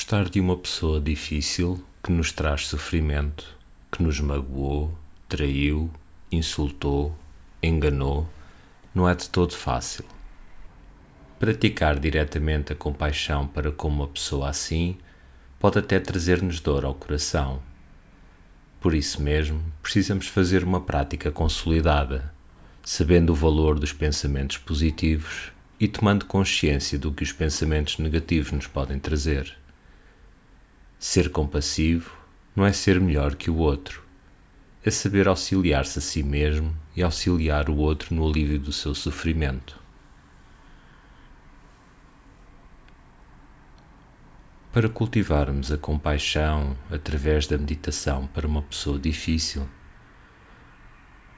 Gostar 0.00 0.30
de 0.30 0.40
uma 0.40 0.56
pessoa 0.56 0.98
difícil 0.98 1.84
que 2.02 2.10
nos 2.10 2.32
traz 2.32 2.66
sofrimento, 2.66 3.54
que 3.92 4.02
nos 4.02 4.18
magoou, 4.18 4.96
traiu, 5.28 5.90
insultou, 6.32 7.14
enganou, 7.62 8.26
não 8.94 9.06
é 9.06 9.14
de 9.14 9.28
todo 9.28 9.54
fácil. 9.54 10.06
Praticar 11.38 11.98
diretamente 11.98 12.72
a 12.72 12.76
compaixão 12.76 13.46
para 13.46 13.70
com 13.70 13.88
uma 13.88 14.08
pessoa 14.08 14.48
assim 14.48 14.96
pode 15.58 15.78
até 15.78 16.00
trazer-nos 16.00 16.60
dor 16.60 16.86
ao 16.86 16.94
coração. 16.94 17.60
Por 18.80 18.94
isso 18.94 19.20
mesmo, 19.22 19.62
precisamos 19.82 20.26
fazer 20.28 20.64
uma 20.64 20.80
prática 20.80 21.30
consolidada, 21.30 22.32
sabendo 22.82 23.34
o 23.34 23.36
valor 23.36 23.78
dos 23.78 23.92
pensamentos 23.92 24.56
positivos 24.56 25.52
e 25.78 25.86
tomando 25.86 26.24
consciência 26.24 26.98
do 26.98 27.12
que 27.12 27.22
os 27.22 27.32
pensamentos 27.32 27.98
negativos 27.98 28.50
nos 28.50 28.66
podem 28.66 28.98
trazer. 28.98 29.60
Ser 31.00 31.30
compassivo 31.30 32.14
não 32.54 32.66
é 32.66 32.74
ser 32.74 33.00
melhor 33.00 33.34
que 33.34 33.50
o 33.50 33.56
outro, 33.56 34.04
é 34.84 34.90
saber 34.90 35.28
auxiliar-se 35.28 35.98
a 35.98 36.02
si 36.02 36.22
mesmo 36.22 36.76
e 36.94 37.02
auxiliar 37.02 37.70
o 37.70 37.76
outro 37.76 38.14
no 38.14 38.28
alívio 38.28 38.58
do 38.58 38.70
seu 38.70 38.94
sofrimento. 38.94 39.80
Para 44.70 44.90
cultivarmos 44.90 45.72
a 45.72 45.78
compaixão 45.78 46.76
através 46.90 47.46
da 47.46 47.56
meditação 47.56 48.26
para 48.26 48.46
uma 48.46 48.60
pessoa 48.60 48.98
difícil, 48.98 49.66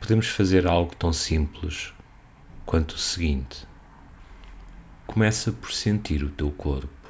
podemos 0.00 0.26
fazer 0.26 0.66
algo 0.66 0.92
tão 0.96 1.12
simples 1.12 1.94
quanto 2.66 2.96
o 2.96 2.98
seguinte: 2.98 3.64
começa 5.06 5.52
por 5.52 5.70
sentir 5.70 6.24
o 6.24 6.30
teu 6.30 6.50
corpo. 6.50 7.01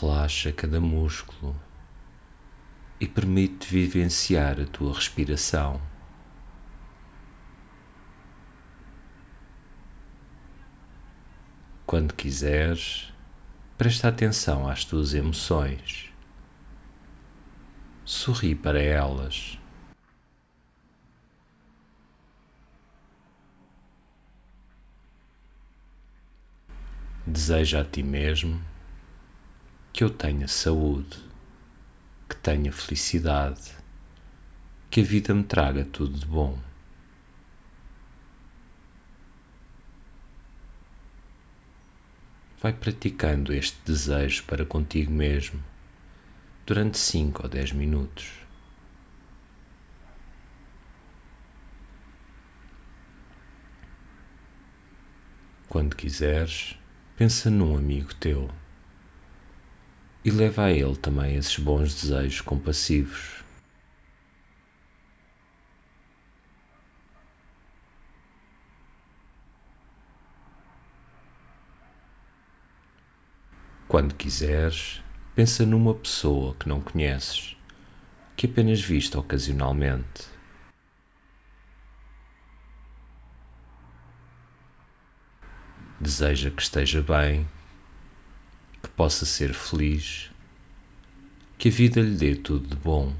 Relaxa 0.00 0.52
cada 0.52 0.80
músculo 0.80 1.60
e 3.00 3.08
permite 3.08 3.66
vivenciar 3.68 4.60
a 4.60 4.64
tua 4.64 4.94
respiração. 4.94 5.82
Quando 11.84 12.14
quiseres, 12.14 13.12
presta 13.76 14.06
atenção 14.06 14.68
às 14.68 14.84
tuas 14.84 15.14
emoções. 15.14 16.12
Sorri 18.04 18.54
para 18.54 18.80
elas. 18.80 19.58
Deseja 27.26 27.80
a 27.80 27.84
ti 27.84 28.04
mesmo 28.04 28.77
que 29.98 30.04
eu 30.04 30.10
tenha 30.10 30.46
saúde, 30.46 31.18
que 32.28 32.36
tenha 32.36 32.70
felicidade, 32.72 33.72
que 34.88 35.00
a 35.00 35.02
vida 35.02 35.34
me 35.34 35.42
traga 35.42 35.84
tudo 35.84 36.16
de 36.16 36.24
bom. 36.24 36.56
Vai 42.62 42.72
praticando 42.72 43.52
este 43.52 43.76
desejo 43.84 44.44
para 44.44 44.64
contigo 44.64 45.10
mesmo 45.10 45.60
durante 46.64 46.96
5 46.96 47.42
ou 47.42 47.48
10 47.48 47.72
minutos. 47.72 48.30
Quando 55.68 55.96
quiseres, 55.96 56.78
pensa 57.16 57.50
num 57.50 57.76
amigo 57.76 58.14
teu 58.14 58.48
e 60.28 60.30
leva 60.30 60.64
a 60.64 60.70
ele 60.70 60.94
também 60.94 61.36
esses 61.36 61.58
bons 61.58 61.94
desejos 62.02 62.42
compassivos. 62.42 63.42
Quando 73.88 74.14
quiseres, 74.14 75.02
pensa 75.34 75.64
numa 75.64 75.94
pessoa 75.94 76.54
que 76.56 76.68
não 76.68 76.82
conheces, 76.82 77.56
que 78.36 78.46
apenas 78.46 78.82
viste 78.82 79.16
ocasionalmente. 79.16 80.28
Deseja 85.98 86.50
que 86.50 86.60
esteja 86.60 87.00
bem 87.00 87.48
que 88.82 88.88
possa 88.90 89.26
ser 89.26 89.52
feliz, 89.52 90.30
que 91.56 91.68
a 91.68 91.72
vida 91.72 92.00
lhe 92.00 92.16
dê 92.16 92.36
tudo 92.36 92.68
de 92.68 92.76
bom. 92.76 93.14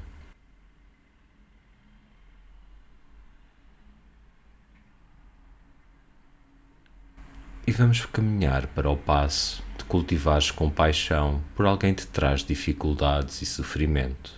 E 7.67 7.71
vamos 7.71 8.03
caminhar 8.05 8.65
para 8.67 8.89
o 8.89 8.97
passo 8.97 9.63
de 9.77 9.83
cultivares 9.83 10.49
compaixão 10.49 11.43
por 11.55 11.67
alguém 11.67 11.93
que 11.93 12.07
traz 12.07 12.43
dificuldades 12.43 13.41
e 13.43 13.45
sofrimento. 13.45 14.33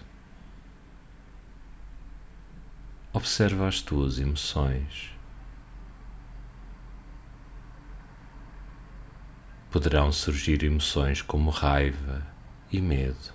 Observa 3.14 3.68
as 3.68 3.82
tuas 3.82 4.20
emoções. 4.20 5.11
Poderão 9.72 10.12
surgir 10.12 10.64
emoções 10.64 11.22
como 11.22 11.50
raiva 11.50 12.28
e 12.70 12.82
medo, 12.82 13.34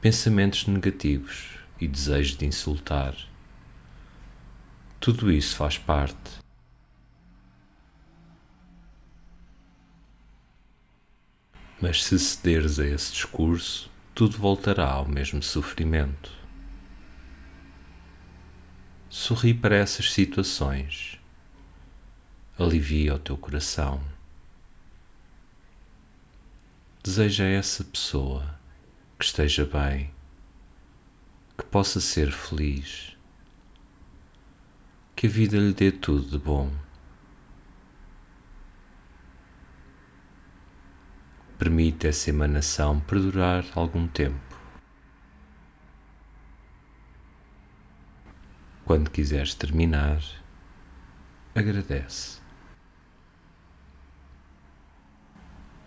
pensamentos 0.00 0.68
negativos 0.68 1.58
e 1.80 1.88
desejo 1.88 2.38
de 2.38 2.46
insultar. 2.46 3.16
Tudo 5.00 5.32
isso 5.32 5.56
faz 5.56 5.76
parte. 5.76 6.38
Mas 11.80 12.04
se 12.04 12.16
cederes 12.18 12.78
a 12.78 12.86
esse 12.86 13.12
discurso, 13.12 13.90
tudo 14.14 14.36
voltará 14.38 14.92
ao 14.92 15.08
mesmo 15.08 15.42
sofrimento. 15.42 16.30
Sorri 19.08 19.52
para 19.54 19.74
essas 19.74 20.12
situações. 20.12 21.18
Alivia 22.56 23.14
o 23.14 23.18
teu 23.18 23.36
coração. 23.36 24.19
Deseja 27.02 27.44
a 27.44 27.48
essa 27.48 27.82
pessoa 27.82 28.60
que 29.18 29.24
esteja 29.24 29.64
bem, 29.64 30.12
que 31.56 31.64
possa 31.64 31.98
ser 31.98 32.30
feliz, 32.30 33.16
que 35.16 35.26
a 35.26 35.30
vida 35.30 35.56
lhe 35.56 35.72
dê 35.72 35.90
tudo 35.90 36.28
de 36.28 36.38
bom. 36.38 36.70
Permite 41.58 42.06
essa 42.06 42.28
emanação 42.28 43.00
perdurar 43.00 43.64
algum 43.74 44.06
tempo. 44.06 44.58
Quando 48.84 49.10
quiseres 49.10 49.54
terminar, 49.54 50.22
agradece. 51.54 52.40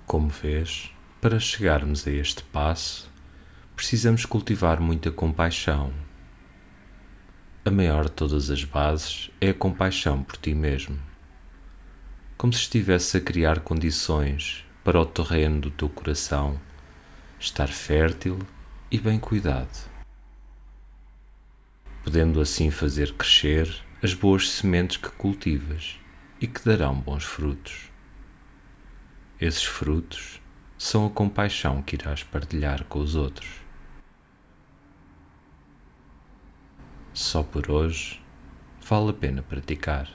Como 0.07 0.29
vês, 0.29 0.92
para 1.23 1.39
chegarmos 1.39 2.05
a 2.05 2.11
este 2.11 2.43
passo, 2.43 3.09
precisamos 3.77 4.25
cultivar 4.25 4.81
muita 4.81 5.09
compaixão. 5.09 5.93
A 7.63 7.71
maior 7.71 8.03
de 8.03 8.11
todas 8.11 8.49
as 8.49 8.65
bases 8.65 9.31
é 9.39 9.51
a 9.51 9.53
compaixão 9.53 10.21
por 10.21 10.35
ti 10.35 10.53
mesmo. 10.53 10.99
Como 12.37 12.51
se 12.51 12.59
estivesse 12.59 13.15
a 13.15 13.21
criar 13.21 13.61
condições 13.61 14.65
para 14.83 14.99
o 14.99 15.05
terreno 15.05 15.61
do 15.61 15.71
teu 15.71 15.87
coração 15.87 16.59
estar 17.39 17.69
fértil 17.69 18.37
e 18.91 18.99
bem 18.99 19.17
cuidado, 19.17 19.89
podendo 22.03 22.41
assim 22.41 22.69
fazer 22.69 23.13
crescer 23.13 23.73
as 24.03 24.13
boas 24.13 24.49
sementes 24.49 24.97
que 24.97 25.09
cultivas 25.11 25.97
e 26.41 26.47
que 26.47 26.65
darão 26.65 26.99
bons 26.99 27.23
frutos. 27.23 27.89
Esses 29.39 29.63
frutos 29.63 30.42
são 30.83 31.05
a 31.05 31.09
compaixão 31.09 31.81
que 31.81 31.95
irás 31.95 32.23
partilhar 32.23 32.83
com 32.83 32.99
os 32.99 33.15
outros. 33.15 33.47
Só 37.13 37.41
por 37.41 37.71
hoje 37.71 38.21
vale 38.81 39.11
a 39.11 39.13
pena 39.13 39.41
praticar. 39.41 40.09